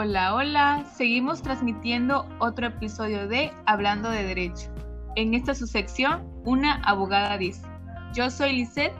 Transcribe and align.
Hola, 0.00 0.32
hola, 0.32 0.84
seguimos 0.94 1.42
transmitiendo 1.42 2.24
otro 2.38 2.68
episodio 2.68 3.26
de 3.26 3.50
Hablando 3.66 4.08
de 4.08 4.22
Derecho. 4.22 4.72
En 5.16 5.34
esta 5.34 5.56
su 5.56 5.66
sección, 5.66 6.24
una 6.44 6.74
abogada 6.84 7.36
dice. 7.36 7.66
Yo 8.14 8.30
soy 8.30 8.52
Lisette. 8.52 8.94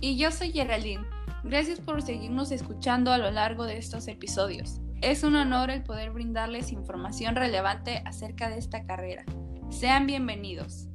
Y 0.00 0.16
yo 0.16 0.30
soy 0.30 0.52
Geraldine. 0.52 1.04
Gracias 1.42 1.80
por 1.80 2.00
seguirnos 2.00 2.52
escuchando 2.52 3.10
a 3.10 3.18
lo 3.18 3.32
largo 3.32 3.64
de 3.64 3.76
estos 3.76 4.06
episodios. 4.06 4.80
Es 5.00 5.24
un 5.24 5.34
honor 5.34 5.68
el 5.68 5.82
poder 5.82 6.12
brindarles 6.12 6.70
información 6.70 7.34
relevante 7.34 8.04
acerca 8.06 8.50
de 8.50 8.58
esta 8.58 8.84
carrera. 8.84 9.24
Sean 9.70 10.06
bienvenidos. 10.06 10.86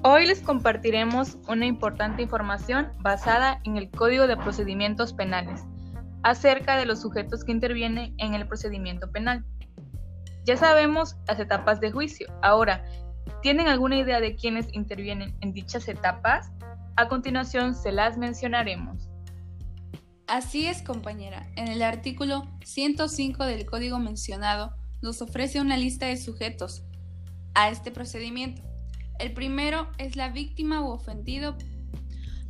Hoy 0.00 0.26
les 0.26 0.40
compartiremos 0.40 1.36
una 1.46 1.66
importante 1.66 2.22
información 2.22 2.88
basada 3.00 3.60
en 3.64 3.76
el 3.76 3.90
Código 3.90 4.26
de 4.26 4.38
Procedimientos 4.38 5.12
Penales 5.12 5.62
acerca 6.22 6.76
de 6.76 6.86
los 6.86 7.00
sujetos 7.00 7.44
que 7.44 7.52
intervienen 7.52 8.14
en 8.18 8.34
el 8.34 8.46
procedimiento 8.46 9.10
penal. 9.10 9.44
Ya 10.44 10.56
sabemos 10.56 11.16
las 11.26 11.38
etapas 11.38 11.80
de 11.80 11.92
juicio. 11.92 12.26
Ahora, 12.42 12.84
¿tienen 13.42 13.68
alguna 13.68 13.96
idea 13.98 14.20
de 14.20 14.34
quiénes 14.34 14.68
intervienen 14.72 15.36
en 15.40 15.52
dichas 15.52 15.88
etapas? 15.88 16.50
A 16.96 17.08
continuación 17.08 17.74
se 17.74 17.92
las 17.92 18.16
mencionaremos. 18.16 19.08
Así 20.26 20.66
es, 20.66 20.82
compañera. 20.82 21.48
En 21.56 21.68
el 21.68 21.82
artículo 21.82 22.46
105 22.64 23.44
del 23.44 23.64
código 23.64 23.98
mencionado 23.98 24.74
nos 25.00 25.22
ofrece 25.22 25.60
una 25.60 25.76
lista 25.76 26.06
de 26.06 26.16
sujetos 26.16 26.84
a 27.54 27.70
este 27.70 27.90
procedimiento. 27.90 28.62
El 29.18 29.32
primero 29.32 29.90
es 29.98 30.16
la 30.16 30.28
víctima 30.28 30.82
u 30.82 30.90
ofendido. 30.90 31.56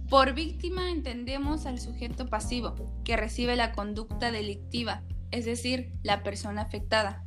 Por 0.09 0.33
víctima 0.33 0.91
entendemos 0.91 1.67
al 1.67 1.79
sujeto 1.79 2.31
pasivo, 2.31 2.75
que 3.05 3.19
recibe 3.19 3.57
la 3.57 3.73
conducta 3.73 4.31
delictiva, 4.31 5.03
es 5.31 5.45
decir, 5.45 5.93
la 6.03 6.23
persona 6.23 6.63
afectada. 6.63 7.25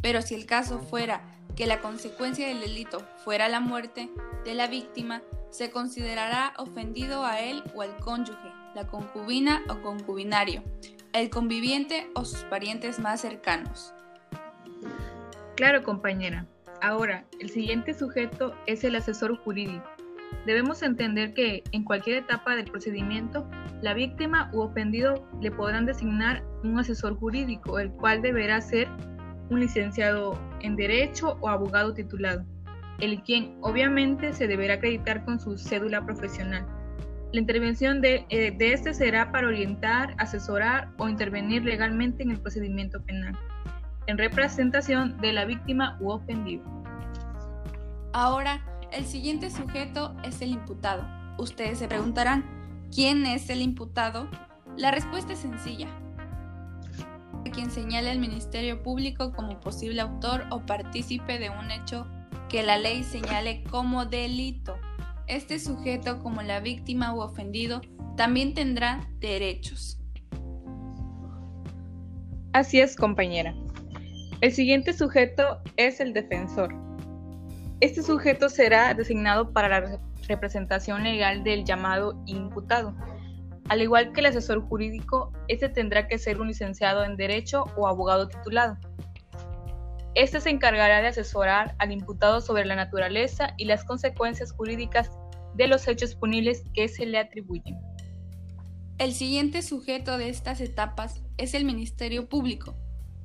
Pero 0.00 0.22
si 0.22 0.36
el 0.36 0.46
caso 0.46 0.78
fuera 0.78 1.22
que 1.56 1.66
la 1.66 1.80
consecuencia 1.80 2.46
del 2.46 2.60
delito 2.60 3.00
fuera 3.24 3.48
la 3.48 3.58
muerte 3.58 4.10
de 4.44 4.54
la 4.54 4.68
víctima, 4.68 5.22
se 5.50 5.72
considerará 5.72 6.54
ofendido 6.56 7.24
a 7.24 7.40
él 7.40 7.64
o 7.74 7.82
al 7.82 7.96
cónyuge, 7.96 8.52
la 8.76 8.86
concubina 8.86 9.64
o 9.68 9.82
concubinario, 9.82 10.62
el 11.12 11.30
conviviente 11.30 12.10
o 12.14 12.24
sus 12.24 12.44
parientes 12.44 13.00
más 13.00 13.20
cercanos. 13.20 13.92
Claro, 15.56 15.82
compañera. 15.82 16.46
Ahora, 16.80 17.26
el 17.40 17.50
siguiente 17.50 17.92
sujeto 17.92 18.54
es 18.66 18.84
el 18.84 18.94
asesor 18.94 19.36
jurídico. 19.36 19.99
Debemos 20.46 20.82
entender 20.82 21.34
que 21.34 21.62
en 21.72 21.84
cualquier 21.84 22.18
etapa 22.18 22.56
del 22.56 22.70
procedimiento, 22.70 23.48
la 23.82 23.94
víctima 23.94 24.50
u 24.52 24.60
ofendido 24.60 25.28
le 25.40 25.50
podrán 25.50 25.86
designar 25.86 26.42
un 26.64 26.78
asesor 26.78 27.16
jurídico, 27.16 27.78
el 27.78 27.90
cual 27.92 28.22
deberá 28.22 28.60
ser 28.60 28.88
un 29.50 29.60
licenciado 29.60 30.38
en 30.60 30.76
Derecho 30.76 31.36
o 31.40 31.48
abogado 31.48 31.92
titulado, 31.92 32.44
el 33.00 33.22
quien 33.22 33.56
obviamente 33.62 34.32
se 34.32 34.46
deberá 34.46 34.74
acreditar 34.74 35.24
con 35.24 35.40
su 35.40 35.58
cédula 35.58 36.04
profesional. 36.04 36.66
La 37.32 37.40
intervención 37.40 38.00
de, 38.00 38.26
eh, 38.28 38.52
de 38.56 38.72
este 38.72 38.92
será 38.92 39.30
para 39.30 39.48
orientar, 39.48 40.14
asesorar 40.18 40.90
o 40.98 41.08
intervenir 41.08 41.64
legalmente 41.64 42.22
en 42.22 42.30
el 42.30 42.40
procedimiento 42.40 43.00
penal 43.02 43.36
en 44.10 44.18
representación 44.18 45.16
de 45.18 45.32
la 45.32 45.44
víctima 45.44 45.96
u 46.00 46.10
ofendido. 46.10 46.64
Ahora, 48.12 48.60
el 48.92 49.06
siguiente 49.06 49.50
sujeto 49.50 50.16
es 50.24 50.42
el 50.42 50.50
imputado. 50.50 51.06
Ustedes 51.38 51.78
se 51.78 51.88
preguntarán, 51.88 52.44
¿quién 52.94 53.26
es 53.26 53.48
el 53.50 53.62
imputado? 53.62 54.28
La 54.76 54.90
respuesta 54.90 55.32
es 55.32 55.40
sencilla. 55.40 55.88
Quien 57.52 57.70
señala 57.70 58.10
al 58.10 58.18
Ministerio 58.18 58.82
Público 58.82 59.32
como 59.32 59.58
posible 59.60 60.00
autor 60.00 60.44
o 60.50 60.64
partícipe 60.66 61.38
de 61.38 61.50
un 61.50 61.70
hecho 61.70 62.06
que 62.48 62.62
la 62.62 62.78
ley 62.78 63.02
señale 63.02 63.64
como 63.64 64.06
delito. 64.06 64.76
Este 65.26 65.58
sujeto, 65.58 66.20
como 66.22 66.42
la 66.42 66.60
víctima 66.60 67.14
u 67.14 67.20
ofendido, 67.20 67.80
también 68.16 68.54
tendrá 68.54 69.08
derechos. 69.18 70.00
Así 72.52 72.80
es, 72.80 72.96
compañera. 72.96 73.54
El 74.40 74.52
siguiente 74.52 74.92
sujeto 74.92 75.60
es 75.76 76.00
el 76.00 76.12
defensor. 76.12 76.74
Este 77.80 78.02
sujeto 78.02 78.50
será 78.50 78.92
designado 78.92 79.52
para 79.52 79.68
la 79.68 80.00
representación 80.28 81.02
legal 81.02 81.42
del 81.42 81.64
llamado 81.64 82.22
imputado. 82.26 82.94
Al 83.70 83.80
igual 83.80 84.12
que 84.12 84.20
el 84.20 84.26
asesor 84.26 84.60
jurídico, 84.60 85.32
este 85.48 85.70
tendrá 85.70 86.06
que 86.06 86.18
ser 86.18 86.40
un 86.40 86.48
licenciado 86.48 87.04
en 87.04 87.16
Derecho 87.16 87.64
o 87.76 87.88
abogado 87.88 88.28
titulado. 88.28 88.76
Este 90.14 90.40
se 90.40 90.50
encargará 90.50 91.00
de 91.00 91.08
asesorar 91.08 91.74
al 91.78 91.92
imputado 91.92 92.40
sobre 92.40 92.66
la 92.66 92.76
naturaleza 92.76 93.54
y 93.56 93.64
las 93.64 93.84
consecuencias 93.84 94.52
jurídicas 94.52 95.10
de 95.54 95.66
los 95.66 95.88
hechos 95.88 96.14
punibles 96.14 96.64
que 96.74 96.88
se 96.88 97.06
le 97.06 97.18
atribuyen. 97.18 97.78
El 98.98 99.14
siguiente 99.14 99.62
sujeto 99.62 100.18
de 100.18 100.28
estas 100.28 100.60
etapas 100.60 101.22
es 101.38 101.54
el 101.54 101.64
Ministerio 101.64 102.28
Público. 102.28 102.74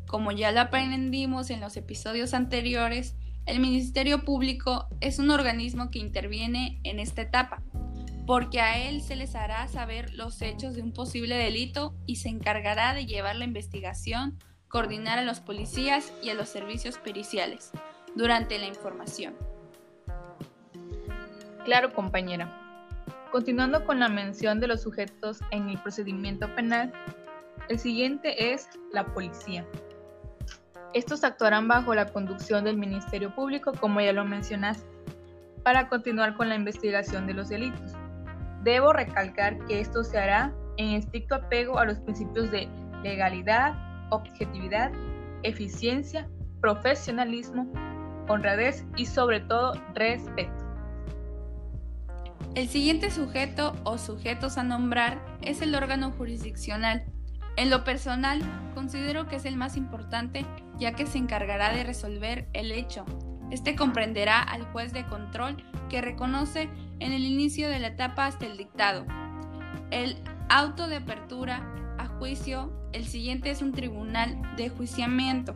Como 0.07 0.31
ya 0.31 0.53
lo 0.53 0.61
aprendimos 0.61 1.49
en 1.49 1.59
los 1.59 1.75
episodios 1.75 2.33
anteriores, 2.33 3.17
el 3.45 3.59
Ministerio 3.59 4.23
Público 4.25 4.87
es 5.01 5.19
un 5.19 5.29
organismo 5.29 5.91
que 5.91 5.99
interviene 5.99 6.79
en 6.83 6.99
esta 6.99 7.21
etapa, 7.21 7.61
porque 8.25 8.59
a 8.59 8.87
él 8.87 9.01
se 9.01 9.15
les 9.15 9.35
hará 9.35 9.67
saber 9.67 10.13
los 10.13 10.41
hechos 10.41 10.73
de 10.73 10.81
un 10.81 10.91
posible 10.91 11.35
delito 11.35 11.95
y 12.07 12.15
se 12.15 12.29
encargará 12.29 12.93
de 12.93 13.05
llevar 13.05 13.35
la 13.35 13.45
investigación, 13.45 14.39
coordinar 14.67 15.19
a 15.19 15.23
los 15.23 15.41
policías 15.41 16.11
y 16.23 16.29
a 16.29 16.33
los 16.33 16.49
servicios 16.49 16.97
periciales 16.97 17.71
durante 18.15 18.57
la 18.57 18.65
información. 18.65 19.35
Claro, 21.65 21.93
compañera. 21.93 22.61
Continuando 23.31 23.85
con 23.85 23.99
la 23.99 24.09
mención 24.09 24.59
de 24.59 24.67
los 24.67 24.81
sujetos 24.81 25.39
en 25.51 25.69
el 25.69 25.77
procedimiento 25.79 26.53
penal, 26.55 26.93
el 27.69 27.79
siguiente 27.79 28.53
es 28.53 28.69
la 28.91 29.05
policía. 29.05 29.67
Estos 30.95 31.25
actuarán 31.25 31.67
bajo 31.67 31.93
la 31.93 32.05
conducción 32.05 32.63
del 32.63 32.77
Ministerio 32.77 33.35
Público, 33.35 33.73
como 33.81 33.99
ya 33.99 34.13
lo 34.13 34.23
mencionaste, 34.23 34.87
para 35.61 35.89
continuar 35.89 36.37
con 36.37 36.47
la 36.47 36.55
investigación 36.55 37.27
de 37.27 37.33
los 37.33 37.49
delitos. 37.49 37.91
Debo 38.63 38.93
recalcar 38.93 39.59
que 39.65 39.81
esto 39.81 40.05
se 40.05 40.17
hará 40.17 40.53
en 40.77 40.91
estricto 40.91 41.35
apego 41.35 41.79
a 41.79 41.85
los 41.85 41.99
principios 41.99 42.49
de 42.49 42.69
legalidad, 43.03 43.75
objetividad, 44.09 44.93
eficiencia, 45.43 46.29
profesionalismo, 46.61 47.69
honradez 48.29 48.85
y 48.95 49.05
sobre 49.05 49.41
todo 49.41 49.73
respeto. 49.95 50.63
El 52.55 52.69
siguiente 52.69 53.11
sujeto 53.11 53.73
o 53.83 53.97
sujetos 53.97 54.57
a 54.57 54.63
nombrar 54.63 55.19
es 55.41 55.61
el 55.61 55.75
órgano 55.75 56.13
jurisdiccional 56.13 57.03
en 57.57 57.69
lo 57.69 57.83
personal, 57.83 58.41
considero 58.73 59.27
que 59.27 59.37
es 59.37 59.45
el 59.45 59.55
más 59.55 59.77
importante 59.77 60.45
ya 60.77 60.93
que 60.93 61.05
se 61.05 61.17
encargará 61.17 61.73
de 61.73 61.83
resolver 61.83 62.47
el 62.53 62.71
hecho. 62.71 63.05
Este 63.51 63.75
comprenderá 63.75 64.41
al 64.41 64.63
juez 64.71 64.91
de 64.91 65.05
control 65.05 65.57
que 65.89 66.01
reconoce 66.01 66.69
en 66.99 67.13
el 67.13 67.23
inicio 67.23 67.69
de 67.69 67.79
la 67.79 67.87
etapa 67.87 68.25
hasta 68.25 68.45
el 68.45 68.57
dictado. 68.57 69.05
El 69.91 70.17
auto 70.49 70.87
de 70.87 70.97
apertura 70.97 71.65
a 71.97 72.07
juicio, 72.07 72.73
el 72.91 73.05
siguiente 73.05 73.51
es 73.51 73.61
un 73.61 73.71
tribunal 73.71 74.41
de 74.57 74.69
juiciamiento 74.69 75.55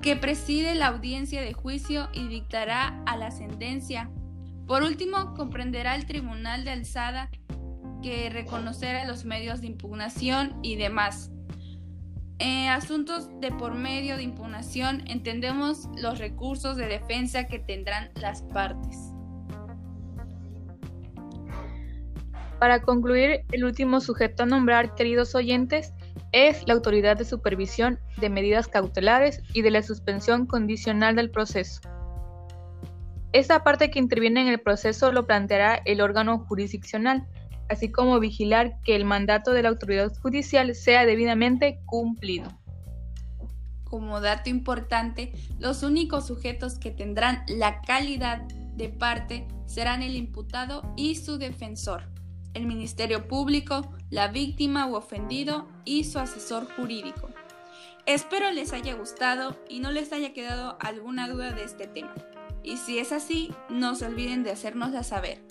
que 0.00 0.16
preside 0.16 0.74
la 0.74 0.88
audiencia 0.88 1.40
de 1.40 1.54
juicio 1.54 2.08
y 2.12 2.28
dictará 2.28 3.02
a 3.06 3.16
la 3.16 3.30
sentencia. 3.30 4.10
Por 4.66 4.82
último, 4.82 5.34
comprenderá 5.34 5.94
el 5.94 6.04
tribunal 6.04 6.64
de 6.64 6.72
alzada 6.72 7.30
que 8.04 8.28
reconocer 8.28 8.96
a 8.96 9.06
los 9.06 9.24
medios 9.24 9.62
de 9.62 9.68
impugnación 9.68 10.58
y 10.62 10.76
demás. 10.76 11.30
En 12.38 12.68
asuntos 12.68 13.30
de 13.40 13.50
por 13.50 13.74
medio 13.74 14.18
de 14.18 14.22
impugnación 14.22 15.02
entendemos 15.06 15.88
los 15.96 16.18
recursos 16.18 16.76
de 16.76 16.86
defensa 16.86 17.44
que 17.44 17.60
tendrán 17.60 18.10
las 18.20 18.42
partes. 18.42 18.98
Para 22.60 22.82
concluir, 22.82 23.40
el 23.52 23.64
último 23.64 24.00
sujeto 24.00 24.42
a 24.42 24.46
nombrar, 24.46 24.94
queridos 24.94 25.34
oyentes, 25.34 25.94
es 26.32 26.62
la 26.66 26.74
autoridad 26.74 27.16
de 27.16 27.24
supervisión 27.24 27.98
de 28.18 28.28
medidas 28.28 28.68
cautelares 28.68 29.40
y 29.54 29.62
de 29.62 29.70
la 29.70 29.82
suspensión 29.82 30.44
condicional 30.44 31.16
del 31.16 31.30
proceso. 31.30 31.80
Esta 33.32 33.64
parte 33.64 33.90
que 33.90 33.98
interviene 33.98 34.42
en 34.42 34.48
el 34.48 34.60
proceso 34.60 35.10
lo 35.10 35.26
planteará 35.26 35.80
el 35.86 36.02
órgano 36.02 36.40
jurisdiccional, 36.40 37.26
así 37.74 37.92
como 37.92 38.18
vigilar 38.18 38.80
que 38.80 38.96
el 38.96 39.04
mandato 39.04 39.52
de 39.52 39.62
la 39.62 39.68
autoridad 39.68 40.12
judicial 40.22 40.74
sea 40.74 41.04
debidamente 41.04 41.80
cumplido. 41.86 42.48
Como 43.84 44.20
dato 44.20 44.50
importante, 44.50 45.32
los 45.58 45.82
únicos 45.82 46.26
sujetos 46.26 46.78
que 46.78 46.90
tendrán 46.90 47.44
la 47.46 47.80
calidad 47.82 48.42
de 48.74 48.88
parte 48.88 49.46
serán 49.66 50.02
el 50.02 50.16
imputado 50.16 50.82
y 50.96 51.16
su 51.16 51.38
defensor. 51.38 52.02
el 52.54 52.66
Ministerio 52.66 53.26
Público, 53.26 53.92
la 54.10 54.28
víctima 54.28 54.86
u 54.86 54.94
ofendido 54.94 55.66
y 55.84 56.04
su 56.04 56.20
asesor 56.20 56.68
jurídico. 56.76 57.28
Espero 58.06 58.50
les 58.52 58.72
haya 58.72 58.94
gustado 58.94 59.56
y 59.68 59.80
no 59.80 59.90
les 59.90 60.12
haya 60.12 60.32
quedado 60.32 60.76
alguna 60.80 61.28
duda 61.28 61.50
de 61.50 61.64
este 61.64 61.88
tema. 61.88 62.14
Y 62.62 62.76
si 62.76 62.98
es 62.98 63.10
así, 63.10 63.52
no 63.68 63.96
se 63.96 64.06
olviden 64.06 64.44
de 64.44 64.52
hacérnosla 64.52 65.02
saber. 65.02 65.42